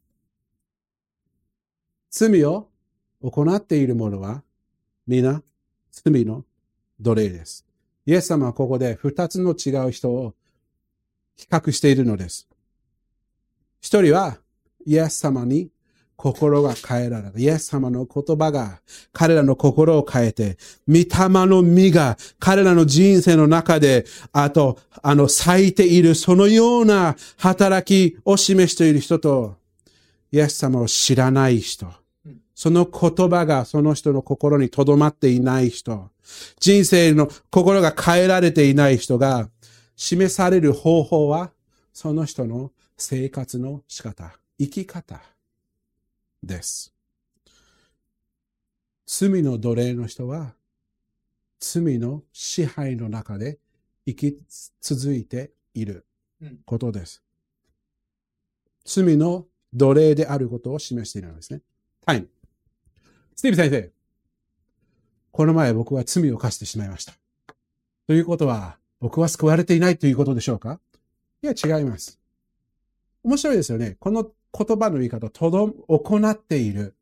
[2.09, 2.67] 罪を
[3.21, 4.43] 行っているものは
[5.05, 5.41] 皆
[5.91, 6.45] 罪の
[6.99, 7.65] 奴隷です。
[8.05, 10.33] イエス様はここで二つの違う人を
[11.35, 12.48] 比較しているのです。
[13.81, 14.37] 一人は
[14.85, 15.69] イエス様に
[16.19, 17.39] 心が変えられた。
[17.39, 18.81] イエス様の言葉が
[19.13, 21.05] 彼らの心を変えて、御霊
[21.47, 29.55] の実が彼らの人生の中で、あと、あの、咲いているそのような働きを示している人と、
[30.33, 31.87] イエス様を知らない人。
[32.53, 36.09] その言葉がその人の心に留まっていない人。
[36.59, 39.49] 人生の心が変えられていない人が
[39.95, 41.51] 示される方法は、
[41.93, 45.21] その人の生活の仕方、生き方。
[46.43, 46.93] です。
[49.05, 50.53] 罪の奴隷の人は、
[51.59, 53.57] 罪の支配の中で
[54.05, 54.37] 生き
[54.81, 56.05] 続いている
[56.65, 57.23] ことです。
[58.83, 61.61] 罪の奴隷であることを示しているんですね。
[62.05, 62.29] タイム。
[63.35, 63.91] スティーブ先生。
[65.31, 67.13] この前僕は罪を犯してしまいました。
[68.07, 70.81] ということは、僕は救われていないということでしょうか？
[71.41, 72.18] いや、違います。
[73.23, 73.97] 面白いですよね。
[73.99, 76.95] この言葉の言い方、とど、行っている。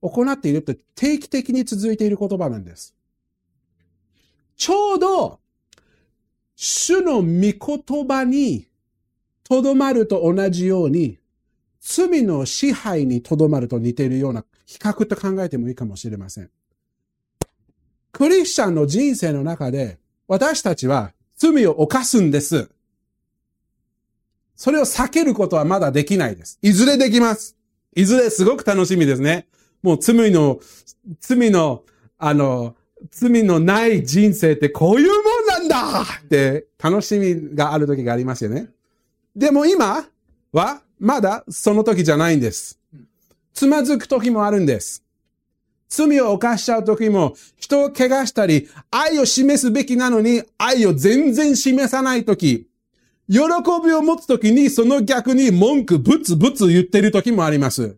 [0.00, 2.94] 行っているって定期的に続いている言葉なんです。
[4.56, 5.40] ちょうど、
[6.56, 8.68] 主の御言葉に
[9.42, 11.18] とどまると同じように、
[11.80, 16.50] 罪の支配にとどまると似ているような比較と考えてもいいかもしれません。
[18.12, 22.70] クリスチャンの人生の中で、私たちは罪を犯すんです。
[24.56, 26.58] それを避けることはまだできないです。
[26.62, 27.56] いずれできます。
[27.94, 29.46] いずれすごく楽しみですね。
[29.82, 30.60] もう罪の、
[31.20, 31.82] 罪の、
[32.18, 32.76] あの、
[33.10, 38.68] 罪のない人生ってこういうもんなんだって楽しみがある時がありますよね。
[39.36, 40.06] でも今
[40.52, 42.78] はまだその時じゃないんです。
[43.52, 45.04] つまずく時もあるんです。
[45.88, 52.66] 罪を犯しちゃう時も、人を怪我したり、愛を示すべきなのに、愛を全然示さない時、
[53.28, 53.38] 喜
[53.84, 57.96] びを持つときに、その逆に文句ぶつぶつ言ってるときもあります。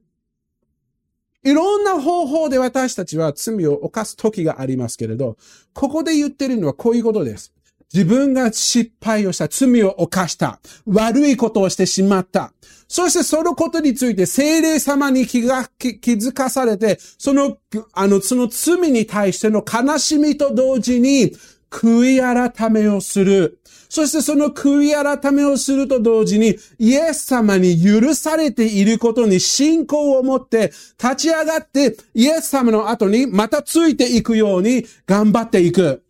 [1.43, 5.37] いろんな方法で私たちは罪を犯すときがありますけれど、
[5.75, 7.53] ここで言ってるのはこういうことです。
[7.93, 12.53] 自分が失敗をした、罪を犯した、悪いことをしてしまった。
[12.89, 17.59] そしてそのことについて精霊様に気が気づかされて、その、
[17.93, 21.33] あの、その罪に対しての悲しみと同時に、
[21.71, 23.61] 悔い改めをする。
[23.97, 30.71] そしてその悔い改めをすると同時に、イエス様に許されていることに信仰を持って
[31.03, 36.05] 立ち上がって、イエス様の後にまたついていくように頑張っていく。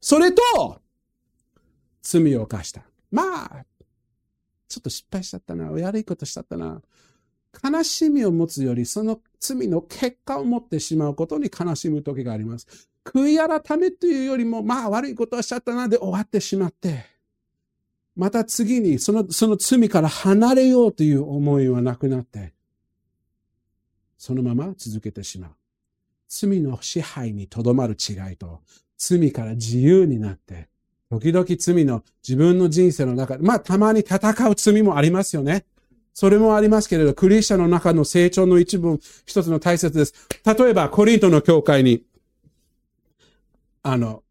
[0.00, 0.42] それと、
[2.02, 2.82] 罪を犯した。
[3.12, 3.64] まあ、
[4.68, 5.70] ちょっと失敗しちゃったな。
[5.70, 6.82] 悪いことしちゃったな。
[7.62, 12.88] 悲しみを持つより、その罪の結果を持ってしまうことに悲しむ時があります。
[13.06, 17.04] 悔い改めというよりも、まあ悪いことをしちゃったなで終わってしまって、
[18.16, 22.54] また次にその、その罪から離れようという思いはなくなって、
[24.18, 25.50] そのまま続けてしまう。
[26.28, 28.60] 罪の支配にとどまる違いと、
[28.96, 30.68] 罪から自由になって、
[31.10, 35.64] 時々罪の自分の人生の中で、まあたまに戦う罪もありますよね。
[36.16, 40.14] それもありますけれど、クリスチャンの中の成長の一部、一つの大切です。
[40.46, 42.04] 例えば、コリントの教会に、
[43.86, 44.24] あの、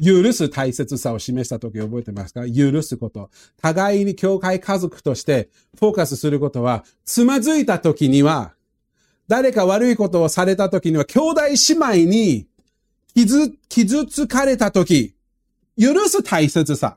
[0.00, 2.48] 許す大切さを示した時覚えてますか？
[2.48, 3.28] 許すこと。
[3.60, 8.54] 互いに教会家族としてフォーカスすることは、つまずいた時には、
[9.26, 12.46] 誰か悪いことをされた時には、兄弟姉妹に
[13.14, 15.14] 傷、傷つかれた時、
[15.76, 16.96] 許す大切さ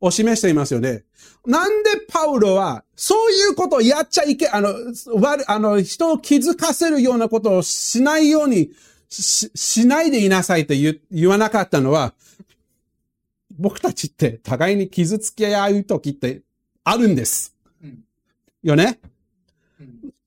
[0.00, 1.04] を示していますよね。
[1.44, 4.74] なんでパウロは、そういうことをやっちゃいけ、あの、
[5.20, 8.70] 悪、あの、人を気づかせるようなことをしないように
[9.12, 12.14] し、しないでいなさいと言言わなかったのは、
[13.50, 16.42] 僕たちって互いに傷つけ合う時って
[16.84, 17.54] あるんです。
[18.62, 19.00] よね、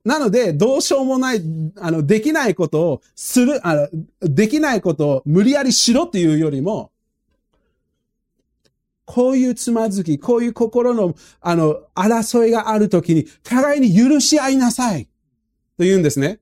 [0.06, 1.42] なので、どうしようもない、
[1.80, 3.90] あの、できないことをする、あの、
[4.22, 6.92] できないことを無理やりしろっていうよりも、
[9.06, 15.06] こういうつまずき、こういう心の、あの、争いがあるときに、互いに許し合いなさい。
[15.78, 16.40] と言うんですね。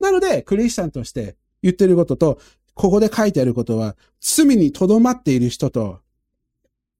[0.00, 2.38] なので、クリスチャンとして言ってることと、
[2.74, 6.00] ここで書いてあることは、罪にとどまっている人と、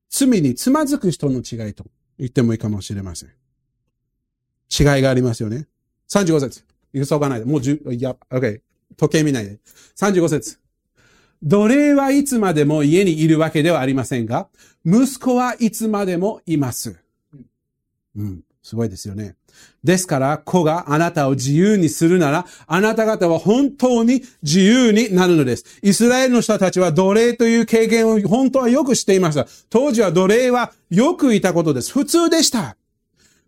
[0.08, 1.84] 罪につまずく人の違いと
[2.18, 3.28] 言ってもいいかもしれません。
[3.28, 5.66] 違いがありますよね。
[6.08, 6.64] 35節。
[6.94, 7.44] 急がないで。
[7.44, 8.60] もう10、いや、OK。
[8.96, 9.58] 時計見ないで。
[9.96, 10.58] 35節。
[11.42, 14.48] 奴隷はいつまでも家にいるわけではありませんが、
[14.84, 16.96] 息子はいつまでもいます。
[18.16, 18.42] うん。
[18.66, 19.36] すごいですよね。
[19.84, 25.78] ですから、子があなたを自由にするなら、あなた方は本当に自由になるのです。
[25.84, 29.46] イスラエルの人たちは奴隷という経験を本当はよく知っていました。
[29.70, 31.92] 当時は奴隷はよくいたことです。
[31.92, 32.76] 普通でした。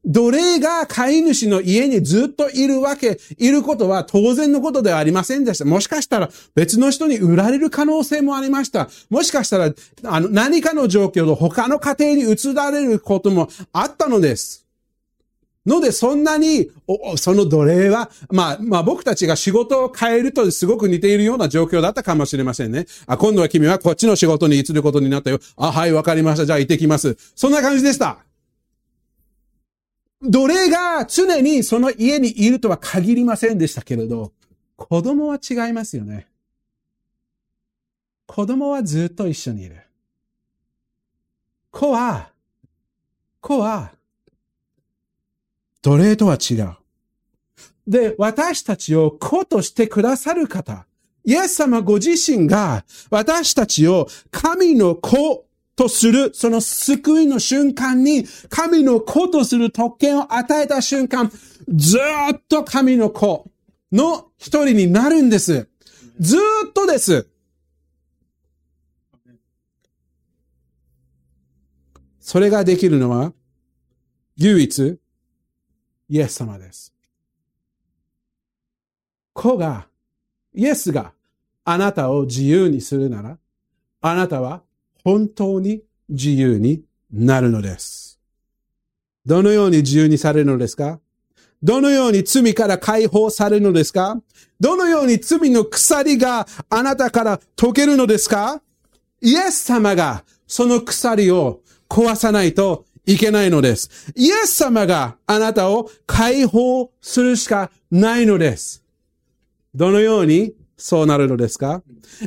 [0.05, 5.65] 奴隷が飼い主の家にずっといるわけ、いることは当然のことではありませんでした。
[5.65, 8.89] もしかしたら別の人に売られる可能性もありました。
[9.11, 14.68] もしかしたら、あの、何かの状況で他の家庭に移られることもあったのです。
[15.67, 16.71] ので、そんなに、
[17.17, 22.87] その奴隷は、まあ、まあ僕たちが仕事を変えるとすごく似ているような状況だったかもしれませんね。
[23.07, 25.39] あ、今度は君はこっちの仕事に移ることになったよ。
[25.57, 26.47] あ、はい、わかりました。
[26.47, 27.17] じゃあ行ってきます。
[27.35, 28.19] そんな感じでした。
[30.23, 34.33] 奴隷が常にその家にいるとは限りませんでしたけれど、
[34.77, 36.29] 子供は違いますよね。
[38.27, 39.77] 子供はずっと一緒にいる。
[41.71, 42.31] 子は、
[43.41, 43.93] 子は、
[45.89, 46.77] 奴隷とは違う？
[47.87, 50.87] で、私たちを子としてくださる方、
[51.25, 61.33] イエス様ご自身が私たちを神の子とする、その救いの瞬間に、神の子とする特権を与えた瞬間、
[61.69, 61.99] ず
[62.35, 63.47] っと神の子
[63.91, 65.69] の一人になるんです。
[66.21, 66.37] ず
[66.69, 67.29] っとです。
[72.21, 73.33] それができるのは、
[74.37, 74.99] 唯一、
[76.09, 76.93] イエス様です。
[79.33, 79.87] 子が、
[80.55, 81.13] イエスが
[81.65, 83.39] あなたを自由にするなら、
[84.01, 84.63] あなたは
[85.05, 86.83] 本当に自由に
[87.13, 88.19] なるのです。
[89.27, 91.01] どのように自由にされるのですか？
[91.63, 94.21] どのように罪から解放されるのですか？
[94.59, 98.63] どのように罪の鎖があなたから解けるのですか？
[99.21, 104.13] イエス様がその鎖を壊さないといけないのです。
[104.15, 108.85] イエス様があなたを解放するしかないのです。
[109.75, 111.83] どのようにそうなるのですか？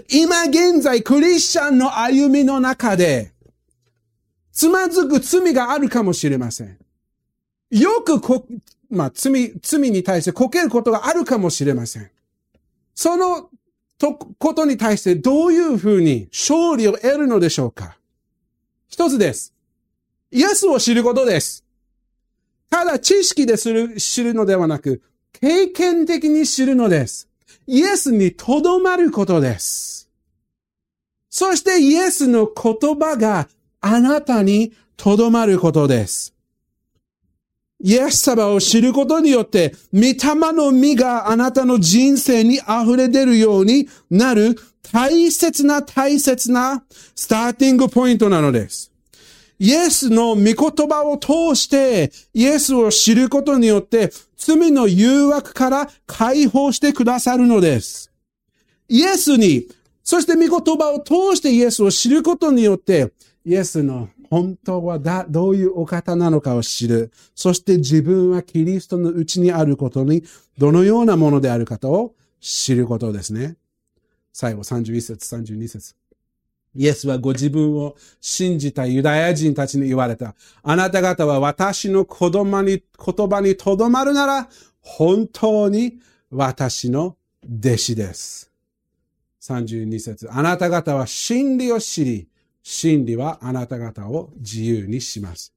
[0.10, 3.32] 今現在クリスチャンの歩みの中で、
[4.52, 6.80] つまずく罪があるかもしれません。
[7.70, 8.48] よくこ、
[8.90, 12.10] まあ、罪、罪に対してこけることがあるかもしれません。
[12.96, 13.52] その
[14.00, 17.98] と、ことに対してどういうふうに勝利を得るのでしょうか？
[18.88, 19.54] 一つです。
[20.32, 21.64] イエスを知ることです。
[22.70, 25.02] ただ知識でする、知るのではなく、
[25.34, 27.28] 経験的に知るのです。
[27.68, 30.10] イエスにとどまることです。
[31.30, 33.50] そしてイエスの言葉が
[33.82, 36.34] あなたにとどまることです。
[37.84, 40.16] イエス様を知ることによって、御霊
[40.54, 44.56] の実があなたの人生に溢れ出るようになる
[44.92, 46.84] 大切な大切な
[47.16, 48.91] スターティングポイントなのです。
[49.64, 50.56] イエスの御言
[50.90, 58.12] 葉を通して、イエスを知ることによって、罪の誘惑から解放してくださるのです。
[58.90, 59.68] イエスに、
[60.04, 63.14] そして御言葉を通してイエスを知ることによって、
[63.46, 67.12] イエスの本当はだ、どういうお方なのかを知る。
[67.36, 70.24] そして自分はキリストのうちにあることに、
[70.58, 73.58] どのようなものであるかを知ることですね。
[74.34, 76.01] 最後31節、32節。
[76.76, 80.36] イエスはご自分を信じたユダヤ人たちに言われた。
[80.64, 84.50] あなた方は私の子供に、言葉にとどまるなら、
[84.80, 86.00] 本当に
[86.30, 88.52] 私の弟子です。
[89.42, 90.30] 32節。
[90.32, 92.28] あなた方は真理を知り、
[92.64, 95.54] 真理はあなた方を自由にします。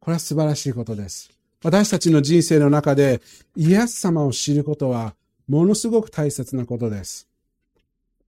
[0.00, 1.30] これは素晴らしいことです。
[1.62, 3.20] 私たちの人生の中で
[3.56, 5.14] イエス様を知ることは
[5.48, 7.27] ものすごく大切なことです。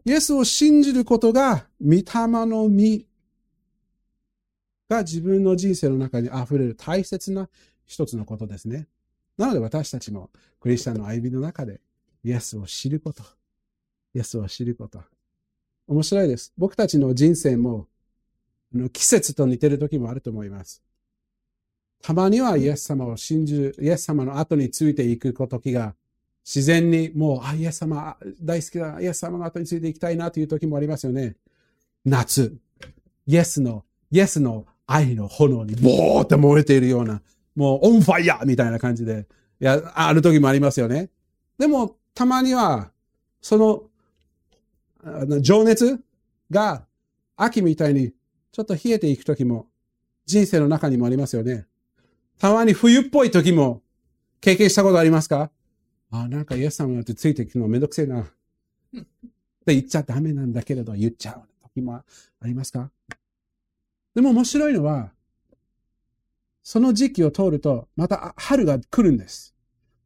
[0.05, 2.05] イエスを信じることが、御霊
[2.47, 3.07] の実
[4.89, 7.49] が自分の人生の中に溢れる大切な
[7.87, 8.89] 一つのことですね。
[9.37, 11.81] なので私たちもクリスチャンの歩みの中で
[12.25, 13.23] イエスを知ること。
[14.15, 15.03] イエスを知ること。
[15.87, 16.53] 面白いです。
[16.57, 17.87] 僕たちの人生も
[18.93, 20.83] 季節と似てる時もあると思います。
[22.03, 25.95] たまにはイエス様を信じる、イエス様の後についていく時が、
[26.45, 31.37] 自然にもう、あ、イエス様大好きだ、イエス様の後についていきたいなという時もありますよね。
[32.05, 32.57] 夏、
[33.27, 37.23] イエスの、イエスの愛の炎にボーって燃えているような、
[37.55, 39.27] もうオンファイヤーみたいな感じで、
[39.61, 41.11] いや、ある時もありますよね。
[41.59, 42.91] でも、たまには、
[43.41, 46.01] その、情熱
[46.51, 46.85] が
[47.37, 48.13] 秋みたいに
[48.53, 49.67] ちょっと冷えていく時も
[50.27, 51.67] 人生の中にもありますよね。
[52.39, 53.81] たまに冬っぽい時も
[54.43, 55.51] 経験したことありますか？
[56.11, 58.23] あ、なんかイエス様ってついていくのめんどくせえな。
[58.23, 58.25] っ
[59.67, 62.05] て言っちゃダメなんだけれど言っちゃう時もあ
[62.45, 62.91] りますか？
[64.15, 65.13] でも面白いのは、
[66.63, 69.55] その時期を通ると、また春が来るんです。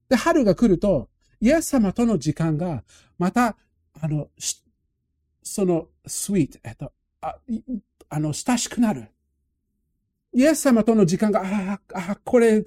[0.09, 1.09] で、春が来ると、
[1.40, 2.84] イエス様との時間が、
[3.18, 3.57] また、
[4.00, 4.28] あの、
[5.42, 7.38] その、スイート、えっと、あ
[8.11, 9.09] あの、親しくなる。
[10.34, 12.64] イエス様との時間が、ああ、これ、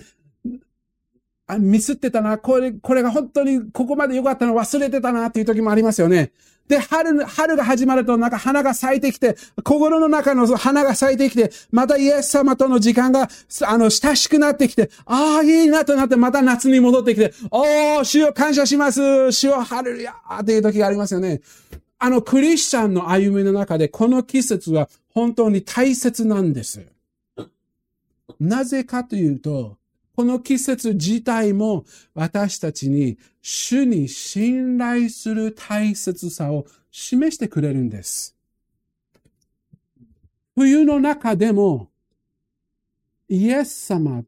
[1.47, 6.31] あ、ミスってたな、これ、これが本当にここまで良かったの忘れてたなっていう時もありますよね。
[6.67, 13.29] で、春、春が始まるとなんか花が咲いてきて、心の中の花が咲いてきて、またイエス様との時間が、
[13.65, 19.31] あの、親しくなってきて、ああ、いいなとなって、また夏に戻ってきて、おー、主よ感謝します。
[19.31, 21.39] 主よハレルヤーっていう時がありますよね。
[21.99, 26.85] あの、クリスチャンの歩みの中で、この季節は本当に大切なんです。
[28.41, 29.76] なぜかというと、
[30.17, 38.35] この季節自体も私たちに主に信頼する大切さを示してくれるんです。
[40.55, 41.91] 冬の中でも
[43.29, 44.23] イエス様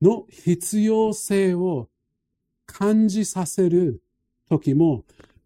[0.00, 1.88] の必要性を
[2.66, 4.02] 感じさせる
[4.48, 5.04] 時も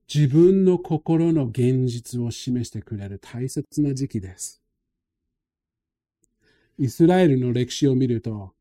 [0.08, 4.62] 自分の心の現実を示してくれる大切な時期です。
[6.78, 8.55] イスラエルの歴史を見ると、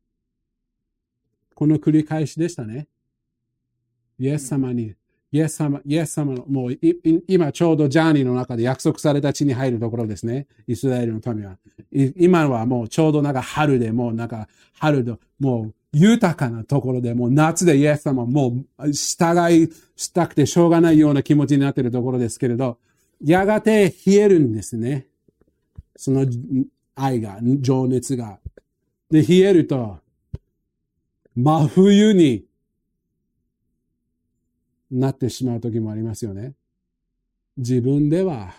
[1.56, 2.86] この繰り返しでしたね。
[4.18, 4.94] イエス様に、
[5.32, 6.78] イエス様、イエス様の、もう
[7.26, 10.46] 今ちょうどジャーニーの中で約束された地に入るところですね。
[10.66, 11.56] イスラエルの民は。
[12.18, 14.48] 今はもうちょうどなんか春でもうなんか
[14.78, 22.76] 春でもう豊かなところでもう夏でイエス様もう従いしたくてしょうがないような気持ちになっているところですけれど、
[23.24, 25.06] やがて冷えるんですね。
[25.96, 26.26] その
[26.94, 28.38] 愛が、情熱が。
[29.10, 30.00] で、冷えると、
[31.36, 32.46] 真冬に
[34.90, 36.54] なってしまう時もありますよね。
[37.58, 38.54] 自分では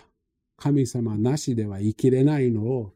[0.56, 2.92] 神様なしでは生きれないのを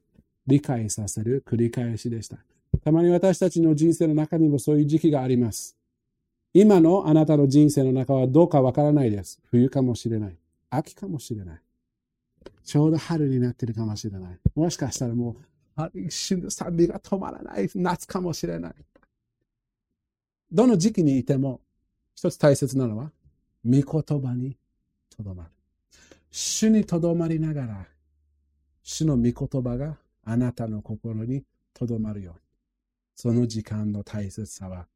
[0.46, 2.38] 理解させる繰り返しでした。
[2.84, 5.76] たまに私たちの人生の中にもそういう時期があります。
[6.54, 9.40] 今のあなたの人生の中はどうかわからないです。
[9.50, 10.36] 冬かもしれない。
[10.70, 11.60] 秋かもしれない。
[12.64, 14.38] ちょうど春になってるかもしれない。
[14.54, 15.36] もしかしたらも
[15.76, 18.74] う、一瞬で賛美が止まらない夏かもしれない。
[20.52, 21.60] どの時期にいても、
[22.14, 23.10] 一つ大切なのは、
[23.64, 24.58] 御言葉に
[25.08, 25.50] とどまる。
[26.30, 27.86] 主にとどまりながら、
[28.82, 31.42] 主の御言葉があなたの心に
[31.72, 32.40] とどまるように。
[33.14, 34.86] その時間の大切さは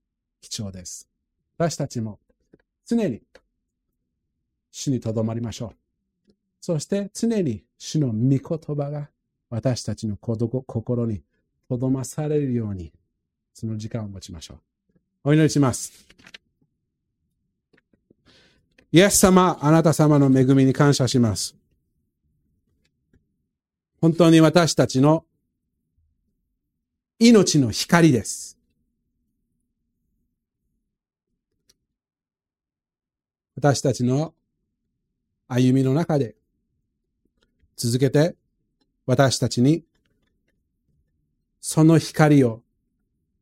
[0.40, 1.08] 貴重です。
[1.56, 2.18] 私たちも
[2.84, 3.22] 常に
[4.70, 5.72] 主にとどまりましょ
[6.28, 6.32] う。
[6.60, 9.08] そして常に主の御言葉が
[9.48, 11.22] 私たちの心に
[11.68, 12.92] とどまされるように、
[13.54, 14.75] その時間を持ちましょう。
[15.28, 16.06] お祈りします。
[18.92, 21.56] イエス様、あなた様の恵みに感謝します。
[24.00, 25.24] 本当に私たちの
[27.18, 28.56] 命の光です。
[33.56, 34.32] 私たちの
[35.48, 36.36] 歩みの中で
[37.76, 38.36] 続けて
[39.06, 39.82] 私たちに
[41.60, 42.62] その光を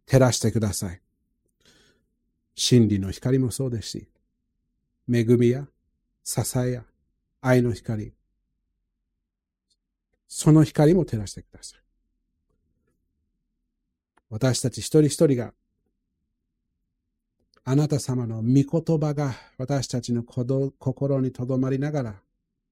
[0.06, 1.03] 照らしてください。
[2.54, 4.08] 真理の光もそうですし、
[5.12, 5.66] 恵みや
[6.22, 6.84] 支えや
[7.40, 8.12] 愛の光、
[10.28, 11.80] その光も照らしてください。
[14.30, 15.52] 私たち一人一人が、
[17.64, 22.14] あなた様の御言葉が私たちの心にとどまりながら、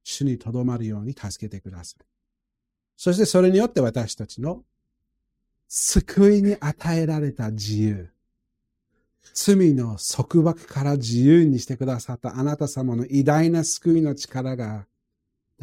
[0.05, 2.05] 主にとどまるように助けてください。
[2.97, 4.65] そしてそれによって私たちの
[5.69, 8.12] 救いに与えられた自由、
[9.35, 14.87] 罪の束縛から自由にしてくださったあなた様の偉大な救いの力が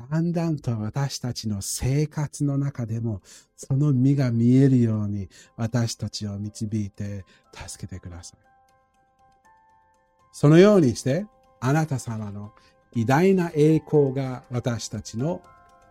[0.10, 3.22] だんだんと私たちの生活の中でも、
[3.58, 8.40] その実が見えるように私たちを導いて助けてください。
[10.32, 11.26] そのようにして、
[11.60, 12.54] あなた様の
[12.96, 15.42] 偉大な栄光が私たちの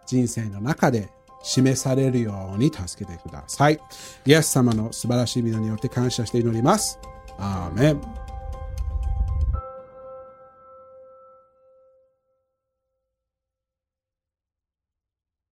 [0.07, 1.11] 人生の中で
[1.43, 3.79] 示されるように助けてください。
[4.25, 6.99] イエス様の素晴らしい皆によって感謝して祈ります。
[7.39, 8.01] アーメン。